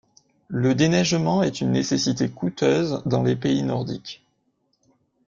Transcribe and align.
Le 0.47 0.73
déneigement 0.73 1.43
est 1.43 1.61
une 1.61 1.69
nécessité 1.73 2.27
coûteuse 2.27 3.03
dans 3.05 3.21
les 3.21 3.35
pays 3.35 3.61
nordiques. 3.61 4.23